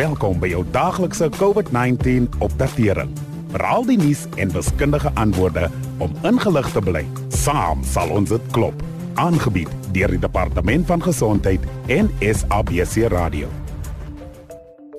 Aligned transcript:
Welkom 0.00 0.38
by 0.40 0.48
jou 0.48 0.62
daaglikse 0.72 1.26
COVID-19 1.34 2.30
opdatering. 2.40 3.10
Raal 3.60 3.84
die 3.84 3.98
nuus 4.00 4.22
en 4.40 4.48
wiskundige 4.54 5.10
antwoorde 5.20 5.66
om 6.00 6.14
ingelig 6.24 6.70
te 6.72 6.80
bly. 6.80 7.02
Saam 7.36 7.84
sal 7.84 8.08
ons 8.16 8.32
dit 8.32 8.46
klop. 8.56 8.80
Aangebied 9.20 9.68
deur 9.92 10.14
die 10.14 10.22
Departement 10.22 10.88
van 10.88 11.04
Gesondheid 11.04 11.66
en 11.92 12.08
SABC 12.24 13.10
Radio. 13.12 13.50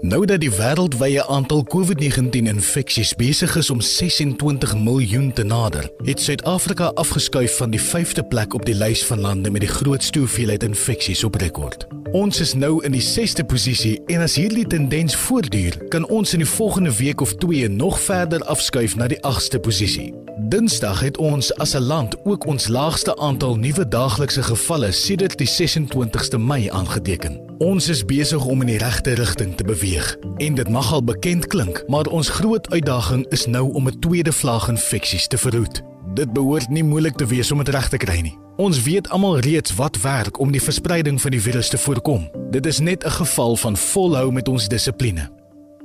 Nou 0.02 0.26
dat 0.26 0.40
die 0.42 0.49
wêreldwye 0.49 1.22
aantal 1.29 1.60
COVID-19 1.70 2.47
infeksies 2.49 3.12
besig 3.15 3.56
is 3.56 3.70
om 3.70 3.81
26 3.81 4.74
miljoen 4.78 5.34
te 5.34 5.44
nader, 5.44 5.92
het 6.06 6.22
Suid-Afrika 6.22 6.85
afgeskuif 6.85 7.58
van 7.58 7.70
die 7.70 7.81
5de 7.81 8.24
plek 8.29 8.53
op 8.53 8.66
die 8.66 8.74
lys 8.76 9.06
van 9.06 9.22
lande 9.22 9.52
met 9.52 9.62
die 9.62 9.70
grootste 9.70 10.20
hoeveelheid 10.20 10.63
infeksies 10.63 11.24
op 11.24 11.35
rekord. 11.35 11.85
Ons 12.12 12.42
is 12.42 12.53
nou 12.53 12.81
in 12.85 12.98
die 12.98 13.03
6de 13.06 13.46
posisie 13.46 14.02
en 14.10 14.26
as 14.26 14.40
hierdie 14.42 14.66
tendens 14.67 15.16
voortduur, 15.16 15.78
kan 15.94 16.08
ons 16.09 16.33
in 16.33 16.41
die 16.41 16.49
volgende 16.49 16.95
week 16.97 17.22
of 17.22 17.36
2 17.36 17.70
nog 17.70 18.02
verder 18.02 18.41
afskuif 18.49 18.97
na 18.97 19.08
die 19.08 19.22
8ste 19.22 19.61
posisie. 19.61 20.09
Dinsdag 20.51 20.99
het 20.99 21.17
ons 21.17 21.55
as 21.55 21.73
'n 21.75 21.81
land 21.81 22.25
ook 22.25 22.45
ons 22.45 22.67
laagste 22.67 23.15
aantal 23.17 23.55
nuwe 23.55 23.87
daaglikse 23.87 24.43
gevalle 24.43 24.91
sedert 24.91 25.37
die 25.37 25.47
26ste 25.47 26.37
Mei 26.37 26.69
aangeteken. 26.69 27.39
Ons 27.57 27.87
is 27.87 28.05
besig 28.05 28.45
om 28.45 28.61
in 28.61 28.67
die 28.67 28.77
regte 28.77 29.13
rigting 29.13 29.55
te 29.55 29.63
beweeg 29.63 30.17
en 30.37 30.55
dit 30.55 30.69
mag 30.69 30.93
al 30.93 31.03
bekend 31.03 31.47
klink, 31.47 31.83
maar 31.87 32.05
ons 32.05 32.29
groot 32.29 32.69
uitdaging 32.69 33.25
is 33.27 33.45
nou 33.45 33.73
om 33.73 33.87
'n 33.87 33.99
tweede 33.99 34.31
vlaag 34.31 34.67
infeksies 34.67 35.27
te 35.27 35.37
verhoed. 35.37 35.81
Dit 36.13 36.33
behoort 36.33 36.69
nie 36.69 36.83
moeilik 36.83 37.15
te 37.15 37.25
wees 37.25 37.52
om 37.52 37.57
dit 37.57 37.69
reg 37.69 37.89
te 37.89 37.97
kry 37.97 38.19
nie. 38.19 38.38
Ons 38.55 38.83
weet 38.83 39.09
almal 39.09 39.39
reeds 39.39 39.75
wat 39.75 40.02
werk 40.02 40.39
om 40.39 40.52
die 40.52 40.63
verspreiding 40.63 41.21
van 41.21 41.31
die 41.31 41.41
virus 41.41 41.69
te 41.69 41.77
voorkom. 41.77 42.29
Dit 42.49 42.65
is 42.65 42.79
net 42.79 43.03
'n 43.05 43.09
geval 43.09 43.55
van 43.55 43.77
volhou 43.77 44.31
met 44.31 44.47
ons 44.47 44.67
dissipline. 44.67 45.41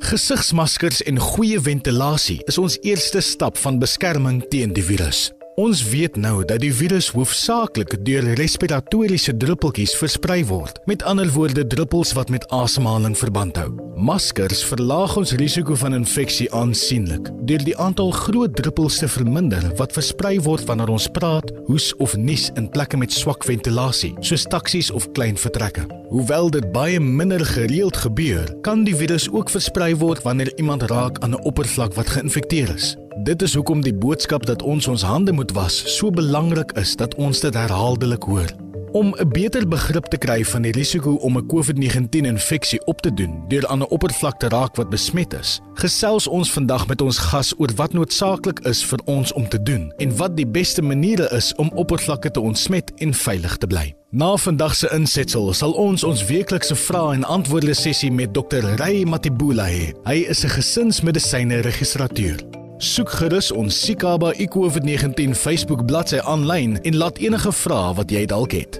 Gesigsmaskers 0.06 1.00
en 1.10 1.16
goeie 1.18 1.58
ventilasie 1.58 2.36
is 2.46 2.60
ons 2.62 2.76
eerste 2.86 3.18
stap 3.26 3.58
van 3.58 3.80
beskerming 3.82 4.38
teen 4.52 4.70
die 4.76 4.84
virus. 4.86 5.32
Ons 5.56 5.80
weet 5.88 6.18
nou 6.20 6.42
dat 6.44 6.60
die 6.60 6.72
virus 6.76 7.06
hoofsaaklik 7.16 7.94
deur 8.04 8.26
respiratoriese 8.36 9.32
druppeltjies 9.40 9.94
versprei 9.96 10.42
word. 10.44 10.82
Met 10.84 11.00
ander 11.08 11.30
woorde, 11.32 11.62
druppels 11.64 12.10
wat 12.12 12.28
met 12.28 12.44
asemhaling 12.52 13.16
verband 13.16 13.56
hou. 13.56 13.70
Maskers 13.96 14.60
verlaag 14.68 15.14
ons 15.16 15.32
risiko 15.40 15.72
van 15.80 15.96
infeksie 15.96 16.50
aansienlik 16.52 17.30
deur 17.48 17.64
die 17.64 17.76
aantal 17.80 18.12
groot 18.12 18.52
druppels 18.58 18.98
te 19.00 19.08
verminder 19.08 19.64
wat 19.80 19.96
versprei 19.96 20.34
word 20.44 20.68
wanneer 20.68 20.92
ons 20.92 21.08
praat, 21.08 21.48
hoes 21.70 21.88
of 22.04 22.18
nies 22.20 22.50
in 22.60 22.68
plekke 22.68 23.00
met 23.00 23.16
swak 23.16 23.48
ventilasie, 23.48 24.12
soos 24.20 24.44
taksies 24.44 24.92
of 24.92 25.08
klein 25.16 25.40
vertrekke. 25.40 25.86
Hoewel 26.12 26.52
dit 26.52 26.68
baie 26.76 27.00
minder 27.00 27.40
gereeld 27.54 27.96
gebeur, 28.04 28.44
kan 28.60 28.84
die 28.84 28.96
virus 28.98 29.30
ook 29.32 29.48
versprei 29.48 29.94
word 29.96 30.20
wanneer 30.28 30.52
iemand 30.60 30.84
raak 30.92 31.24
aan 31.24 31.32
'n 31.32 31.44
oppervlak 31.48 31.96
wat 31.96 32.12
geïnfekteer 32.12 32.76
is. 32.76 32.92
Dit 33.24 33.42
is 33.42 33.54
hoekom 33.54 33.80
die 33.80 33.94
boodskap 33.96 34.42
dat 34.44 34.60
ons 34.62 34.86
ons 34.92 35.02
hande 35.02 35.32
moet 35.32 35.52
was 35.56 35.78
so 35.88 36.10
belangrik 36.12 36.74
is 36.76 36.90
dat 37.00 37.14
ons 37.16 37.38
dit 37.40 37.54
herhaaldelik 37.54 38.22
hoor. 38.28 38.50
Om 38.92 39.14
'n 39.16 39.28
beter 39.28 39.68
begrip 39.68 40.04
te 40.04 40.16
kry 40.16 40.44
van 40.44 40.62
die 40.62 40.72
risiko 40.72 41.14
om 41.14 41.38
'n 41.38 41.46
COVID-19 41.46 42.26
infeksie 42.26 42.84
op 42.86 43.00
te 43.00 43.14
doen 43.14 43.44
deur 43.48 43.66
aan 43.66 43.78
'n 43.78 43.88
oppervlak 43.88 44.38
te 44.38 44.48
raak 44.48 44.76
wat 44.76 44.90
besmet 44.90 45.32
is, 45.32 45.60
gesels 45.74 46.26
ons 46.26 46.52
vandag 46.52 46.86
met 46.88 47.00
ons 47.00 47.18
gas 47.18 47.54
oor 47.58 47.70
wat 47.76 47.92
noodsaaklik 47.92 48.58
is 48.58 48.84
vir 48.84 49.00
ons 49.04 49.32
om 49.32 49.48
te 49.48 49.62
doen 49.62 49.92
en 49.96 50.16
wat 50.16 50.36
die 50.36 50.46
beste 50.46 50.82
maniere 50.82 51.28
is 51.30 51.54
om 51.54 51.70
oppervlakke 51.74 52.30
te 52.30 52.40
ontsmet 52.40 52.92
en 52.96 53.14
veilig 53.14 53.56
te 53.56 53.66
bly. 53.66 53.94
Na 54.10 54.36
vandag 54.36 54.74
se 54.74 54.88
insetsel 54.92 55.52
sal 55.52 55.72
ons 55.72 56.04
ons 56.04 56.24
weeklikse 56.24 56.74
vrae 56.74 57.14
en 57.14 57.24
antwoorde 57.24 57.74
sessie 57.74 58.12
met 58.12 58.34
Dr. 58.34 58.60
Ray 58.76 59.04
Matibula 59.04 59.64
hê. 59.64 59.94
Hy 60.04 60.26
is 60.28 60.44
'n 60.44 60.48
gesinsmedisyne 60.48 61.60
registrateur. 61.60 62.65
Soek 62.76 63.08
gerus 63.08 63.46
ons 63.56 63.72
Sikaba 63.72 64.34
COVID-19 64.36 65.32
Facebook 65.32 65.86
bladsy 65.88 66.18
aanlyn 66.20 66.74
en 66.84 66.96
laat 67.00 67.16
enige 67.24 67.48
vrae 67.52 67.94
wat 67.96 68.10
jy 68.12 68.26
dalk 68.28 68.52
het. 68.52 68.76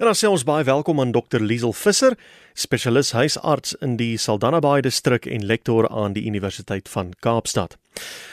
En 0.00 0.08
dan 0.08 0.16
sê 0.16 0.30
ons 0.32 0.46
baie 0.48 0.64
welkom 0.64 1.00
aan 1.00 1.12
Dr 1.12 1.44
Liesel 1.44 1.74
Visser, 1.76 2.16
spesialis 2.56 3.12
huisarts 3.12 3.76
in 3.84 3.98
die 4.00 4.16
Saldanha 4.16 4.62
Bay 4.64 4.80
distrik 4.80 5.28
en 5.28 5.44
lektor 5.44 5.84
aan 5.92 6.16
die 6.16 6.24
Universiteit 6.24 6.88
van 6.88 7.12
Kaapstad. 7.20 7.76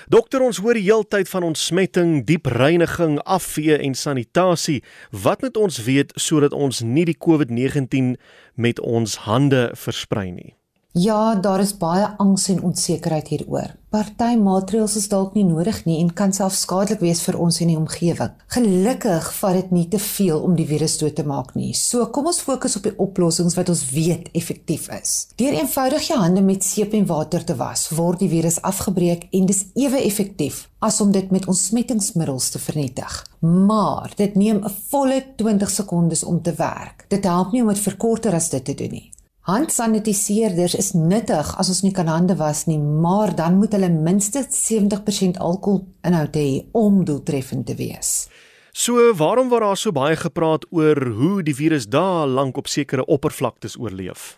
Dokter, 0.08 0.40
ons 0.40 0.64
hoor 0.64 0.80
die 0.80 0.88
heeltyd 0.88 1.28
van 1.28 1.44
ontsmetting, 1.44 2.24
diep 2.24 2.48
reiniging, 2.48 3.20
afvee 3.28 3.82
en 3.84 4.00
sanitasie. 4.00 4.80
Wat 5.12 5.44
moet 5.44 5.60
ons 5.60 5.84
weet 5.84 6.16
sodat 6.16 6.56
ons 6.56 6.80
nie 6.88 7.04
die 7.12 7.20
COVID-19 7.20 8.16
met 8.56 8.80
ons 8.80 9.20
hande 9.28 9.70
versprei 9.76 10.32
nie? 10.32 10.56
Ja, 10.94 11.36
daar 11.36 11.62
is 11.64 11.78
baie 11.80 12.04
angs 12.20 12.50
en 12.52 12.64
onsekerheid 12.68 13.30
hieroor. 13.32 13.70
Party 13.96 14.34
maatreëls 14.36 14.98
is 15.00 15.06
dalk 15.08 15.38
nie 15.38 15.46
nodig 15.48 15.78
nie 15.88 16.02
en 16.02 16.10
kan 16.12 16.34
self 16.36 16.52
skadelik 16.60 17.00
wees 17.00 17.22
vir 17.24 17.38
ons 17.40 17.62
en 17.64 17.70
die 17.72 17.78
omgewing. 17.80 18.34
Gelukkig 18.52 19.30
vat 19.38 19.56
dit 19.56 19.70
nie 19.72 19.86
te 19.88 20.02
veel 20.04 20.42
om 20.44 20.58
die 20.58 20.66
virus 20.68 20.98
dood 21.00 21.16
te 21.16 21.24
maak 21.24 21.54
nie. 21.56 21.70
So 21.80 22.10
kom 22.12 22.28
ons 22.28 22.42
fokus 22.44 22.76
op 22.76 22.90
die 22.90 22.94
oplossings 23.06 23.56
wat 23.56 23.72
ons 23.72 23.86
weet 23.94 24.28
effektief 24.36 24.90
is. 24.98 25.14
Deur 25.40 25.56
eenvoudig 25.62 26.10
jou 26.10 26.20
hande 26.20 26.44
met 26.44 26.68
seep 26.68 26.98
en 27.00 27.08
water 27.08 27.48
te 27.48 27.56
was, 27.56 27.86
word 27.96 28.20
die 28.26 28.30
virus 28.34 28.60
afgebreek 28.60 29.30
en 29.32 29.48
dis 29.48 29.64
ewe 29.80 30.04
effektief 30.04 30.66
as 30.84 31.00
om 31.00 31.16
dit 31.16 31.32
met 31.32 31.48
ontsmettingsmiddels 31.48 32.50
te 32.52 32.60
vernietig. 32.60 33.16
Maar 33.40 34.12
dit 34.18 34.36
neem 34.36 34.60
'n 34.60 34.76
volle 34.92 35.24
20 35.38 35.70
sekondes 35.70 36.24
om 36.24 36.42
te 36.42 36.52
werk. 36.52 37.06
Dit 37.08 37.24
help 37.24 37.52
nie 37.54 37.62
om 37.62 37.68
dit 37.68 37.80
vir 37.80 37.96
korter 37.96 38.36
as 38.36 38.50
dit 38.50 38.66
te 38.66 38.74
doen 38.74 38.92
nie. 38.92 39.12
Handsanitiseerders 39.52 40.78
is 40.80 40.94
nuttig 40.96 41.50
as 41.60 41.68
ons 41.74 41.82
nie 41.84 41.92
kan 41.92 42.08
hande 42.08 42.38
was 42.40 42.62
nie, 42.70 42.78
maar 42.80 43.34
dan 43.36 43.58
moet 43.60 43.74
hulle 43.76 43.90
minstens 43.92 44.62
70% 44.64 45.42
alkohol 45.44 45.82
inhoud 46.08 46.38
hê 46.40 46.46
om 46.78 47.02
doeltreffend 47.04 47.66
te 47.68 47.76
wees. 47.76 48.30
So, 48.72 49.10
waarom 49.20 49.50
word 49.52 49.66
daar 49.66 49.80
so 49.82 49.92
baie 49.92 50.16
gepraat 50.16 50.64
oor 50.72 51.02
hoe 51.18 51.42
die 51.44 51.56
virus 51.58 51.90
daar 51.92 52.32
lank 52.32 52.62
op 52.62 52.72
sekere 52.72 53.04
oppervlaktes 53.12 53.76
oorleef? 53.76 54.38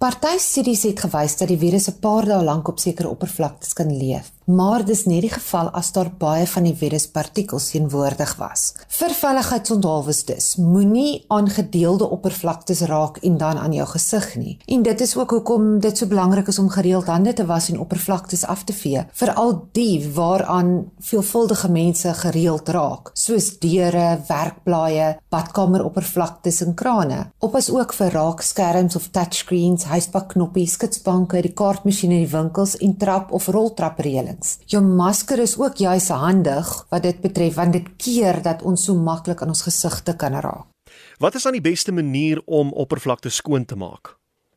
Party 0.00 0.38
studies 0.40 0.86
het 0.88 1.04
gewys 1.04 1.36
dat 1.36 1.52
die 1.52 1.60
virus 1.60 1.90
'n 1.90 2.00
paar 2.00 2.24
dae 2.24 2.40
lank 2.44 2.68
op 2.68 2.78
sekere 2.80 3.12
oppervlaktes 3.12 3.74
kan 3.74 3.92
leef, 3.92 4.32
maar 4.46 4.84
dis 4.86 5.04
nie 5.06 5.20
die 5.20 5.32
geval 5.32 5.70
as 5.74 5.90
daar 5.92 6.10
baie 6.18 6.46
van 6.46 6.66
die 6.68 6.74
viruspartikels 6.78 7.70
teenwoordig 7.72 8.36
was. 8.38 8.68
Vir 8.98 9.14
veiligheidsonthalwes 9.18 10.22
dus, 10.28 10.46
moenie 10.62 11.24
aan 11.34 11.50
gedeelde 11.50 12.08
oppervlaktes 12.14 12.84
raak 12.86 13.18
en 13.26 13.38
dan 13.38 13.58
aan 13.58 13.74
jou 13.74 13.86
gesig 13.90 14.28
nie. 14.36 14.56
En 14.66 14.82
dit 14.86 15.00
is 15.00 15.16
ook 15.16 15.30
hoekom 15.30 15.80
dit 15.80 15.98
so 15.98 16.06
belangrik 16.06 16.48
is 16.48 16.58
om 16.58 16.70
gereeld 16.70 17.10
hande 17.10 17.32
te 17.32 17.46
was 17.46 17.68
en 17.70 17.80
oppervlaktes 17.80 18.44
af 18.46 18.64
te 18.64 18.72
vee, 18.72 19.02
veral 19.12 19.68
die 19.72 19.98
waaraan 20.14 20.90
veelvuldige 20.98 21.70
mense 21.70 22.14
gereeld 22.14 22.68
raak, 22.68 23.10
soos 23.14 23.50
deure, 23.58 24.20
werkblaaie, 24.28 25.16
badkameroppervlaktes 25.28 26.62
en 26.62 26.74
krane. 26.74 27.20
Oppas 27.38 27.70
ook 27.70 27.94
vir 27.98 28.14
raakskerms 28.14 28.96
of 28.96 29.10
touchscreens 29.10 29.88
huisbakknoppies, 29.90 30.76
skitsbanke, 30.76 31.42
die 31.42 31.54
kaartmasjiene 31.56 32.20
in 32.20 32.26
die 32.26 32.32
winkels 32.32 32.76
en 32.82 32.96
trap 33.00 33.32
of 33.32 33.48
roltrapreëlings. 34.36 34.58
Jou 34.66 34.82
masker 34.82 35.38
is 35.38 35.56
ook 35.58 35.76
juis 35.76 36.08
handig 36.08 36.86
wat 36.90 37.02
dit 37.02 37.20
betref 37.20 37.54
want 37.54 37.72
dit 37.72 37.88
keer 37.96 38.42
dat 38.42 38.62
ons 38.62 38.84
so 38.84 38.94
maklik 38.94 39.42
aan 39.42 39.48
ons 39.48 39.62
gesigte 39.62 40.16
kan 40.16 40.32
raak. 40.32 40.66
Wat 41.18 41.34
is 41.34 41.42
dan 41.42 41.52
die 41.52 41.60
beste 41.60 41.92
manier 41.92 42.42
om 42.46 42.72
oppervlaktes 42.72 43.36
skoon 43.36 43.64
te 43.64 43.76
maak? 43.76 44.16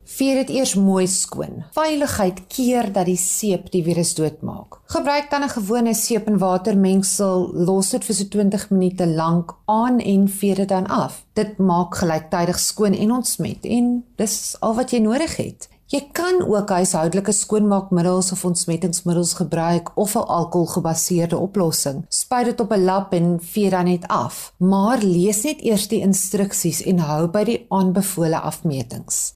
Veer 0.10 0.40
dit 0.42 0.56
eers 0.58 0.74
mooi 0.76 1.06
skoon. 1.08 1.66
Veiligheid 1.76 2.48
keer 2.50 2.92
dat 2.92 3.06
die 3.06 3.18
seep 3.18 3.70
die 3.72 3.84
virus 3.84 4.16
doodmaak. 4.16 4.80
Gebruik 4.90 5.30
dan 5.30 5.44
'n 5.44 5.50
gewone 5.50 5.94
seep 5.94 6.28
en 6.28 6.40
water 6.40 6.78
mengsel, 6.78 7.52
los 7.54 7.90
dit 7.90 8.04
vir 8.04 8.16
so 8.16 8.24
20 8.24 8.70
minute 8.70 9.06
lank 9.06 9.56
aan 9.66 10.00
en 10.00 10.28
veer 10.28 10.56
dit 10.56 10.70
dan 10.70 10.88
af. 10.88 11.26
Dit 11.34 11.58
maak 11.58 11.96
gelyktydig 11.96 12.60
skoon 12.60 12.94
en 12.94 13.12
ontsmet 13.12 13.66
en 13.66 14.04
dis 14.16 14.56
al 14.60 14.76
wat 14.76 14.92
jy 14.92 15.00
nodig 15.00 15.36
het. 15.36 15.70
Jy 15.90 16.04
kan 16.14 16.44
ook 16.46 16.70
huishoudelike 16.70 17.34
skoonmaakmiddels 17.34 18.28
of 18.32 18.44
ontsmettingsmiddels 18.46 19.32
gebruik 19.40 19.90
of 19.98 20.14
'n 20.16 20.28
alkoholgebaseerde 20.38 21.38
oplossing. 21.38 22.06
Spuit 22.10 22.46
dit 22.46 22.60
op 22.60 22.72
'n 22.72 22.84
lap 22.84 23.14
en 23.14 23.40
vee 23.42 23.70
dan 23.70 23.84
net 23.84 24.08
af. 24.08 24.54
Maar 24.58 24.98
lees 25.02 25.42
net 25.44 25.62
eers 25.62 25.88
die 25.88 26.00
instruksies 26.00 26.82
en 26.82 27.00
hou 27.00 27.28
by 27.28 27.44
die 27.44 27.66
aanbevole 27.70 28.40
afmetings. 28.40 29.34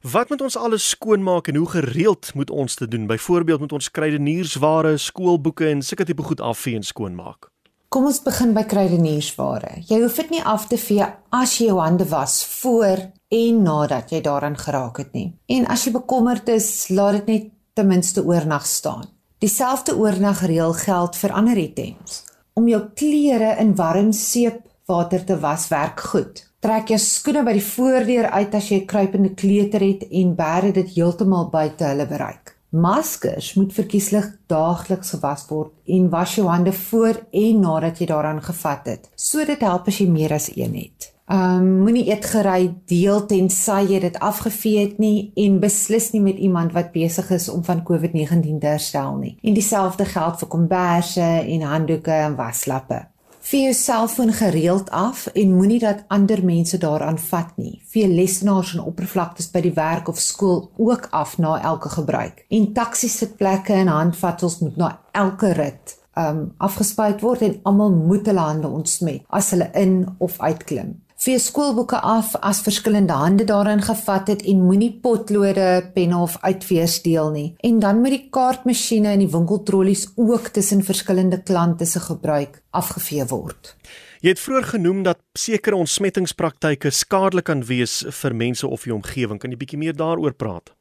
Wat 0.00 0.28
moet 0.28 0.40
ons 0.40 0.56
alles 0.56 0.88
skoonmaak 0.88 1.48
en 1.48 1.56
hoe 1.56 1.68
gereeld 1.68 2.34
moet 2.34 2.50
ons 2.50 2.76
dit 2.76 2.90
doen? 2.90 3.06
Byvoorbeeld 3.06 3.60
moet 3.60 3.72
ons 3.72 3.90
kruideniersware, 3.90 4.96
skoolboeke 4.96 5.68
en 5.68 5.82
sulke 5.82 6.04
tipe 6.04 6.22
goed 6.22 6.40
afvee 6.40 6.74
en 6.74 6.82
skoonmaak. 6.82 7.50
Kom 7.90 8.04
ons 8.06 8.20
begin 8.22 8.52
by 8.54 8.62
kruideniersware. 8.70 9.80
Jy 9.88 9.96
hoef 10.04 10.14
dit 10.20 10.28
nie 10.36 10.42
af 10.46 10.68
te 10.70 10.76
vee 10.78 11.02
as 11.34 11.56
jy 11.58 11.64
jou 11.72 11.80
hande 11.82 12.04
was 12.06 12.36
voor 12.60 13.00
en 13.34 13.56
nadat 13.64 14.12
jy 14.14 14.20
daaraan 14.22 14.54
geraak 14.60 15.00
het 15.02 15.08
nie. 15.10 15.32
En 15.50 15.66
as 15.66 15.88
jy 15.88 15.90
bekommerd 15.96 16.52
is, 16.54 16.68
laat 16.94 17.18
dit 17.18 17.32
net 17.32 17.48
ten 17.74 17.90
minste 17.90 18.22
oornag 18.22 18.68
staan. 18.70 19.08
Dieselfde 19.42 19.96
oornagreël 19.98 20.76
geld 20.84 21.18
vir 21.18 21.34
ander 21.34 21.58
items. 21.58 22.20
Om 22.54 22.70
jou 22.70 22.80
klere 22.94 23.56
in 23.58 23.74
warm 23.74 24.14
seepwater 24.14 25.26
te 25.26 25.40
was 25.42 25.66
werk 25.74 26.06
goed. 26.12 26.44
Trek 26.62 26.94
jou 26.94 27.00
skoene 27.02 27.42
by 27.42 27.56
die 27.58 27.66
voordeur 27.72 28.30
uit 28.30 28.54
as 28.54 28.70
jy 28.70 28.84
kruipende 28.86 29.34
kleuter 29.34 29.82
het 29.82 30.06
en 30.06 30.36
bære 30.38 30.70
dit 30.78 30.94
heeltemal 30.94 31.50
buite 31.50 31.90
hulle 31.90 32.06
bereik. 32.06 32.49
Maskers 32.70 33.54
moet 33.58 33.72
verkieslik 33.74 34.36
daagliks 34.46 35.10
gewas 35.16 35.42
word 35.50 35.72
en 35.90 36.04
was 36.12 36.36
jou 36.38 36.46
hande 36.46 36.72
voor 36.72 37.18
en 37.34 37.64
nadat 37.64 37.98
jy 37.98 38.06
daaraan 38.06 38.42
gevat 38.42 38.86
het. 38.86 39.08
So 39.18 39.42
dit 39.44 39.60
help 39.66 39.90
as 39.90 39.98
jy 39.98 40.06
meer 40.06 40.32
as 40.36 40.46
een 40.54 40.76
het. 40.78 41.10
Um 41.30 41.82
moenie 41.82 42.08
eetgerei 42.10 42.70
deel 42.90 43.26
tensy 43.30 43.80
jy 43.90 44.00
dit 44.06 44.16
afgevee 44.18 44.84
het 44.84 44.96
nie 45.02 45.32
en 45.38 45.58
beslis 45.62 46.10
nie 46.14 46.22
met 46.22 46.38
iemand 46.38 46.74
wat 46.74 46.94
besig 46.94 47.30
is 47.34 47.48
om 47.50 47.62
van 47.66 47.82
COVID-19 47.86 48.58
te 48.62 48.70
herstel 48.70 49.18
nie. 49.18 49.36
En 49.42 49.54
dieselfde 49.54 50.06
geld 50.06 50.38
vir 50.38 50.54
komberse 50.54 51.30
en 51.42 51.70
handdoeke 51.74 52.14
en 52.14 52.38
waslappe. 52.38 53.09
Vee 53.50 53.64
jou 53.64 53.74
selfoon 53.74 54.30
gereeld 54.32 54.90
af 54.90 55.26
en 55.26 55.54
moenie 55.56 55.78
dat 55.82 56.04
ander 56.06 56.44
mense 56.44 56.78
daaraan 56.78 57.18
vat 57.18 57.56
nie. 57.56 57.80
Vee 57.90 58.08
lesenaars 58.08 58.76
en 58.76 58.84
oppervlaktes 58.86 59.48
by 59.50 59.64
die 59.64 59.72
werk 59.74 60.08
of 60.08 60.20
skool 60.22 60.60
ook 60.78 61.08
af 61.10 61.32
na 61.38 61.56
elke 61.58 61.90
gebruik. 61.90 62.44
En 62.48 62.68
taksies 62.72 63.16
sitplekke 63.18 63.74
en 63.74 63.90
handvatsels 63.90 64.60
moet 64.62 64.76
na 64.76 64.92
elke 65.10 65.50
rit 65.58 65.96
um 66.14 66.54
afgespuit 66.58 67.20
word 67.26 67.42
en 67.42 67.58
almal 67.62 67.90
moet 67.90 68.26
hulle 68.30 68.46
hande 68.46 68.70
ontsmet 68.70 69.26
as 69.28 69.50
hulle 69.50 69.70
in 69.74 70.04
of 70.18 70.38
uitklim 70.38 70.94
vee 71.20 71.38
skoolboeke 71.38 71.98
af 72.00 72.32
as 72.40 72.62
verskillende 72.64 73.12
hande 73.12 73.44
daarin 73.44 73.82
gevat 73.84 74.30
het 74.32 74.42
en 74.48 74.62
moenie 74.64 74.92
potlode, 75.02 75.90
penne 75.94 76.16
of 76.16 76.38
uitveers 76.40 77.02
deel 77.04 77.30
nie. 77.30 77.48
En 77.60 77.78
dan 77.78 78.00
moet 78.00 78.16
die 78.16 78.28
kaartmasjiene 78.32 79.12
en 79.12 79.24
die 79.24 79.30
winkeltrollies 79.30 80.06
ook 80.16 80.48
tussen 80.56 80.84
verskillende 80.84 81.42
klante 81.42 81.84
se 81.84 82.00
gebruik 82.00 82.62
afgevee 82.70 83.26
word. 83.28 83.74
Jy 84.20 84.34
het 84.34 84.40
vroeër 84.40 84.66
genoem 84.74 85.02
dat 85.04 85.20
sekere 85.38 85.76
ontsmettingspraktyke 85.76 86.90
skadelik 86.92 87.48
kan 87.48 87.64
wees 87.64 88.00
vir 88.20 88.36
mense 88.36 88.68
of 88.68 88.84
die 88.84 88.94
omgewing. 88.94 89.40
Kan 89.40 89.52
jy 89.52 89.60
bietjie 89.60 89.80
meer 89.80 89.96
daaroor 89.96 90.36
praat? 90.36 90.74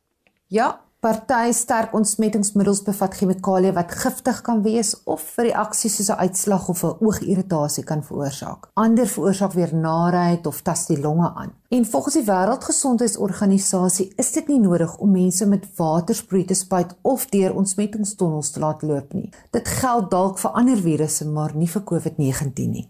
Ja, 0.47 0.79
Party 0.99 1.53
sterk 1.55 1.93
ontsmettingsmiddels 1.95 2.81
bevat 2.83 3.13
chemikalieë 3.15 3.71
wat 3.77 3.93
giftig 4.01 4.41
kan 4.43 4.59
wees 4.65 4.89
of 5.07 5.21
vir 5.37 5.45
reaksies 5.47 5.93
soos 5.95 6.09
'n 6.11 6.19
uitslag 6.25 6.65
of 6.73 6.83
'n 6.83 6.97
oogirritasie 6.99 7.83
kan 7.83 8.03
veroorsaak. 8.03 8.67
Ander 8.73 9.07
veroorsaak 9.07 9.53
weer 9.53 9.73
narigheid 9.73 10.45
of 10.45 10.61
tas 10.61 10.85
die 10.87 10.99
longe 10.99 11.31
aan. 11.35 11.53
En 11.69 11.85
volgens 11.85 12.13
die 12.13 12.23
Wêreldgesondheidsorganisasie 12.23 14.11
is 14.15 14.31
dit 14.31 14.47
nie 14.47 14.59
nodig 14.59 14.97
om 14.97 15.11
mense 15.11 15.45
met 15.45 15.67
watersproei 15.75 16.45
te 16.45 16.53
spuit 16.53 16.95
of 17.01 17.25
deur 17.29 17.55
ontsmettingstonnels 17.55 18.51
te 18.51 18.59
laat 18.59 18.81
loop 18.81 19.13
nie. 19.13 19.29
Dit 19.51 19.67
geld 19.67 20.11
dalk 20.11 20.39
vir 20.39 20.51
ander 20.51 20.77
virusse, 20.77 21.25
maar 21.25 21.55
nie 21.55 21.69
vir 21.69 21.81
COVID-19 21.81 22.71
nie. 22.71 22.89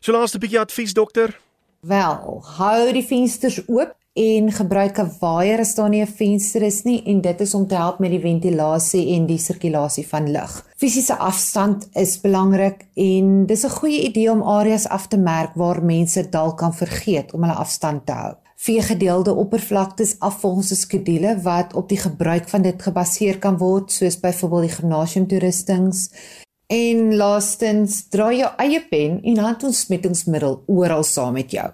So 0.00 0.12
laaste 0.12 0.38
bietjie 0.38 0.60
advies 0.60 0.94
dokter. 0.94 1.40
Wel, 1.80 2.42
hou 2.42 2.92
die 2.92 3.06
vensters 3.06 3.68
oop 3.68 3.94
en 4.16 4.52
gebruik 4.52 4.98
'n 4.98 5.12
waaier 5.20 5.60
as 5.60 5.74
daar 5.74 5.88
nie 5.88 6.02
'n 6.02 6.16
venster 6.20 6.62
is 6.62 6.82
nie 6.82 7.02
en 7.04 7.20
dit 7.20 7.40
is 7.40 7.54
om 7.54 7.66
te 7.66 7.74
help 7.74 7.98
met 7.98 8.10
die 8.10 8.20
ventilasie 8.20 9.14
en 9.14 9.26
die 9.26 9.38
sirkulasie 9.38 10.06
van 10.08 10.30
lug. 10.30 10.66
Fisiese 10.76 11.16
afstand 11.16 11.88
is 11.92 12.20
belangrik 12.20 12.86
en 12.94 13.46
dis 13.46 13.64
'n 13.64 13.76
goeie 13.78 14.02
idee 14.02 14.30
om 14.30 14.42
areas 14.42 14.88
af 14.88 15.08
te 15.08 15.18
merk 15.18 15.54
waar 15.54 15.84
mense 15.84 16.28
dalk 16.28 16.56
kan 16.58 16.74
vergeet 16.74 17.32
om 17.34 17.42
hulle 17.42 17.54
afstand 17.54 18.06
te 18.06 18.12
hou. 18.12 18.34
Vier 18.56 18.82
gedeelde 18.82 19.34
oppervlaktes 19.34 20.18
af 20.18 20.40
volgens 20.40 20.70
'n 20.70 20.74
skedule 20.74 21.40
wat 21.42 21.74
op 21.74 21.88
die 21.88 21.98
gebruik 21.98 22.48
van 22.48 22.62
dit 22.62 22.82
gebaseer 22.82 23.38
kan 23.38 23.58
word, 23.58 23.92
soos 23.92 24.20
byvoorbeeld 24.20 24.62
die 24.62 24.76
gimnasiumtoerustings. 24.76 26.10
En 26.66 27.16
laastens, 27.16 28.08
dra 28.08 28.32
jou 28.32 28.50
eie 28.56 28.86
pen 28.88 29.22
en 29.22 29.36
handontsmettingsmiddel 29.36 30.62
oral 30.66 31.02
saam 31.02 31.32
met 31.32 31.50
jou. 31.50 31.70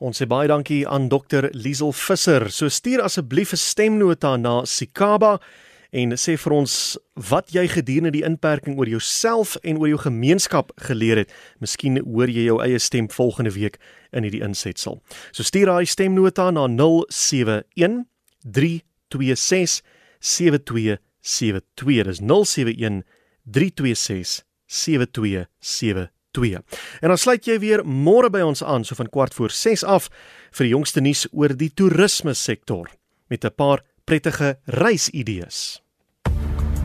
Ons 0.00 0.16
sê 0.16 0.24
baie 0.24 0.48
dankie 0.48 0.86
aan 0.88 1.10
Dr. 1.12 1.50
Liesel 1.52 1.92
Visser. 1.92 2.46
So 2.48 2.70
stuur 2.72 3.02
asseblief 3.04 3.52
'n 3.52 3.60
stemnota 3.60 4.36
na 4.36 4.64
Sikaba 4.64 5.38
en 5.92 6.12
sê 6.16 6.38
vir 6.38 6.52
ons 6.52 6.98
wat 7.14 7.52
jy 7.52 7.66
gedurende 7.68 8.10
die 8.10 8.24
inperking 8.24 8.78
oor 8.78 8.88
jouself 8.88 9.58
en 9.62 9.76
oor 9.76 9.88
jou 9.88 9.98
gemeenskap 9.98 10.72
geleer 10.76 11.16
het. 11.16 11.32
Miskien 11.60 11.98
hoor 11.98 12.28
jy 12.28 12.46
jou 12.46 12.62
eie 12.62 12.78
stem 12.78 13.08
volgende 13.08 13.52
week 13.52 13.78
in 14.12 14.22
hierdie 14.22 14.42
insetsel. 14.42 15.02
So 15.32 15.42
stuur 15.42 15.66
daai 15.66 15.84
stemnota 15.84 16.50
na 16.50 16.66
071 16.66 18.06
326 18.40 19.82
7272. 20.20 22.04
Dis 22.04 22.20
071 22.20 23.04
326 23.44 24.44
7272. 24.66 26.08
2. 26.30 26.54
En 27.00 27.08
dan 27.08 27.18
sluit 27.18 27.44
jy 27.46 27.58
weer 27.58 27.84
môre 27.84 28.30
by 28.30 28.40
ons 28.46 28.62
aan 28.62 28.84
so 28.84 28.94
van 28.94 29.10
kwart 29.10 29.34
voor 29.34 29.50
6 29.50 29.84
af 29.84 30.08
vir 30.50 30.66
die 30.66 30.74
jongste 30.74 31.00
nuus 31.00 31.26
oor 31.32 31.56
die 31.56 31.72
toerisme 31.74 32.34
sektor 32.34 32.90
met 33.28 33.44
'n 33.44 33.54
paar 33.54 33.82
prettige 34.04 34.58
reisidees. 34.64 35.80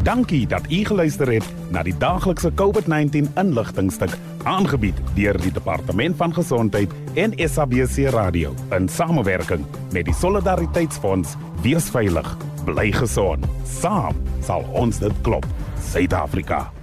Dankie 0.06 0.48
dat 0.48 0.62
u 0.72 0.84
geluister 0.86 1.32
het 1.34 1.46
na 1.74 1.82
die 1.84 1.98
daglikse 1.98 2.52
COVID-19 2.54 3.26
inligtingstuk 3.36 4.14
aangebied 4.44 5.00
deur 5.16 5.40
die 5.42 5.52
Departement 5.52 6.16
van 6.16 6.34
Gesondheid 6.34 6.94
en 7.16 7.34
SABC 7.50 8.12
Radio 8.14 8.54
in 8.78 8.90
samewerking 8.90 9.66
met 9.92 10.06
die 10.06 10.14
Solidariteitsfonds. 10.14 11.34
Wees 11.66 11.90
veilig, 11.90 12.38
bly 12.66 12.92
gesond. 12.92 13.50
Saam 13.66 14.22
sal 14.46 14.70
ons 14.78 15.02
dit 15.02 15.22
klop. 15.22 15.46
Suid-Afrika. 15.90 16.75